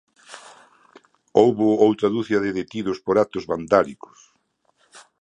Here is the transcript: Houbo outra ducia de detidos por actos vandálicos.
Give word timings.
Houbo 1.39 1.67
outra 1.87 2.11
ducia 2.15 2.39
de 2.43 2.51
detidos 2.59 2.97
por 3.05 3.15
actos 3.23 3.47
vandálicos. 3.51 4.19